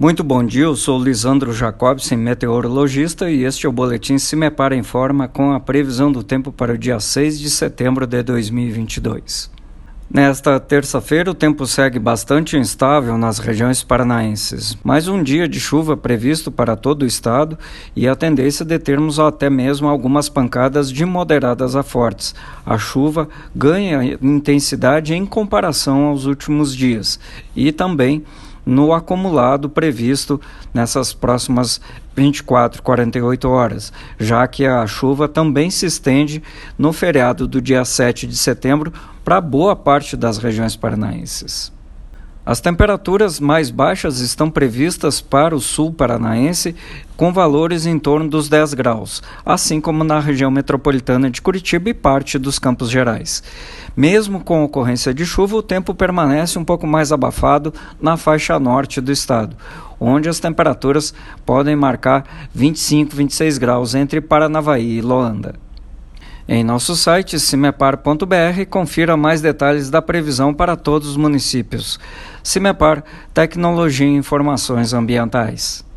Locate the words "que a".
34.46-34.86